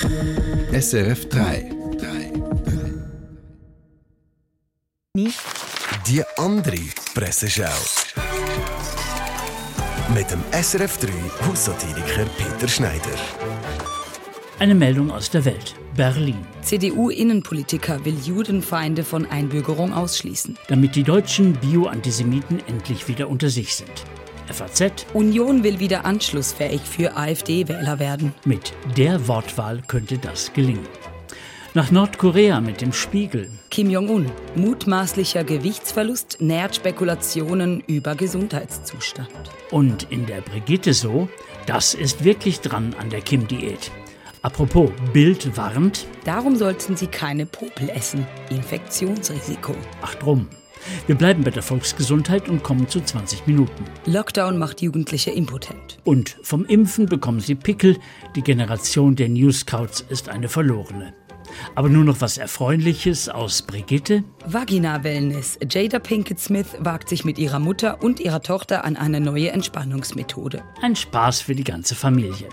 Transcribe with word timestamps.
SRF 0.00 1.28
3. 1.28 1.70
Die 6.06 6.22
andere 6.38 6.78
Presseschau. 7.14 7.64
Mit 10.14 10.30
dem 10.30 10.42
SRF 10.50 10.98
3 10.98 11.08
Haussatiriker 11.46 12.24
Peter 12.38 12.68
Schneider. 12.68 13.00
Eine 14.58 14.74
Meldung 14.74 15.10
aus 15.10 15.30
der 15.30 15.44
Welt. 15.44 15.74
Berlin. 15.94 16.46
CDU-Innenpolitiker 16.62 18.02
will 18.04 18.16
Judenfeinde 18.24 19.04
von 19.04 19.26
Einbürgerung 19.26 19.92
ausschließen. 19.92 20.56
Damit 20.68 20.96
die 20.96 21.02
deutschen 21.02 21.52
Bio-Antisemiten 21.54 22.60
endlich 22.66 23.08
wieder 23.08 23.28
unter 23.28 23.50
sich 23.50 23.74
sind. 23.74 24.04
FAZ. 24.52 25.06
Union 25.14 25.64
will 25.64 25.80
wieder 25.80 26.04
anschlussfähig 26.04 26.82
für 26.82 27.16
AfD-Wähler 27.16 27.98
werden. 27.98 28.34
Mit 28.44 28.72
der 28.96 29.26
Wortwahl 29.28 29.82
könnte 29.86 30.18
das 30.18 30.52
gelingen. 30.52 30.86
Nach 31.74 31.90
Nordkorea 31.90 32.60
mit 32.60 32.82
dem 32.82 32.92
Spiegel. 32.92 33.50
Kim 33.70 33.88
Jong-un. 33.88 34.26
Mutmaßlicher 34.56 35.42
Gewichtsverlust 35.42 36.36
nährt 36.40 36.76
Spekulationen 36.76 37.82
über 37.86 38.14
Gesundheitszustand. 38.14 39.30
Und 39.70 40.06
in 40.10 40.26
der 40.26 40.42
Brigitte 40.42 40.92
so, 40.92 41.28
das 41.66 41.94
ist 41.94 42.24
wirklich 42.24 42.60
dran 42.60 42.94
an 42.98 43.08
der 43.08 43.22
Kim-Diät. 43.22 43.90
Apropos, 44.42 44.90
Bild 45.14 45.56
warnt. 45.56 46.06
Darum 46.24 46.56
sollten 46.56 46.96
Sie 46.96 47.06
keine 47.06 47.46
Popel 47.46 47.88
essen. 47.88 48.26
Infektionsrisiko. 48.50 49.74
Ach 50.02 50.14
drum. 50.16 50.48
Wir 51.06 51.14
bleiben 51.14 51.44
bei 51.44 51.50
der 51.50 51.62
Volksgesundheit 51.62 52.48
und 52.48 52.62
kommen 52.62 52.88
zu 52.88 53.00
20 53.00 53.46
Minuten. 53.46 53.84
Lockdown 54.06 54.58
macht 54.58 54.82
Jugendliche 54.82 55.30
impotent. 55.30 55.98
Und 56.04 56.36
vom 56.42 56.64
Impfen 56.64 57.06
bekommen 57.06 57.40
sie 57.40 57.54
Pickel. 57.54 57.98
Die 58.36 58.42
Generation 58.42 59.16
der 59.16 59.28
New 59.28 59.52
Scouts 59.52 60.04
ist 60.08 60.28
eine 60.28 60.48
verlorene. 60.48 61.14
Aber 61.74 61.88
nur 61.88 62.04
noch 62.04 62.20
was 62.20 62.38
Erfreuliches 62.38 63.28
aus 63.28 63.62
Brigitte. 63.62 64.24
Vagina 64.46 65.04
Wellness. 65.04 65.58
Jada 65.70 65.98
Pinkett 65.98 66.40
Smith 66.40 66.68
wagt 66.78 67.08
sich 67.08 67.24
mit 67.24 67.38
ihrer 67.38 67.58
Mutter 67.58 68.02
und 68.02 68.20
ihrer 68.20 68.40
Tochter 68.40 68.84
an 68.84 68.96
eine 68.96 69.20
neue 69.20 69.50
Entspannungsmethode. 69.50 70.62
Ein 70.80 70.96
Spaß 70.96 71.42
für 71.42 71.54
die 71.54 71.64
ganze 71.64 71.94
Familie. 71.94 72.48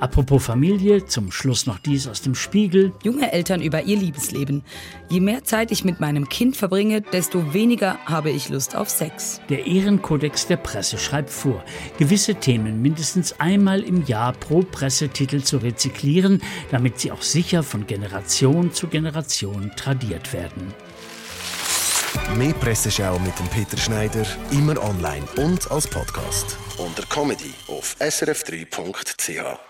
Apropos 0.00 0.42
Familie, 0.42 1.04
zum 1.04 1.30
Schluss 1.30 1.66
noch 1.66 1.78
dies 1.78 2.08
aus 2.08 2.22
dem 2.22 2.34
Spiegel. 2.34 2.92
Junge 3.02 3.32
Eltern 3.32 3.60
über 3.60 3.82
ihr 3.82 3.98
Liebesleben. 3.98 4.62
Je 5.10 5.20
mehr 5.20 5.44
Zeit 5.44 5.70
ich 5.70 5.84
mit 5.84 6.00
meinem 6.00 6.28
Kind 6.30 6.56
verbringe, 6.56 7.02
desto 7.02 7.52
weniger 7.52 7.98
habe 8.06 8.30
ich 8.30 8.48
Lust 8.48 8.74
auf 8.74 8.88
Sex. 8.88 9.42
Der 9.50 9.66
Ehrenkodex 9.66 10.46
der 10.46 10.56
Presse 10.56 10.96
schreibt 10.96 11.28
vor, 11.28 11.62
gewisse 11.98 12.34
Themen 12.34 12.80
mindestens 12.80 13.38
einmal 13.38 13.82
im 13.82 14.06
Jahr 14.06 14.32
pro 14.32 14.62
Pressetitel 14.62 15.42
zu 15.42 15.58
rezyklieren, 15.58 16.42
damit 16.70 16.98
sie 16.98 17.12
auch 17.12 17.22
sicher 17.22 17.62
von 17.62 17.86
Generation 17.86 18.72
zu 18.72 18.88
Generation 18.88 19.70
tradiert 19.76 20.32
werden. 20.32 20.72
Mehr 22.36 22.54
Presseschau 22.54 23.18
mit 23.18 23.38
dem 23.38 23.48
Peter 23.48 23.76
Schneider, 23.76 24.24
immer 24.50 24.82
online 24.82 25.26
und 25.36 25.70
als 25.70 25.86
Podcast. 25.86 26.56
Unter 26.78 27.04
Comedy 27.04 27.52
auf 27.68 27.96
srf3.ch. 28.00 29.69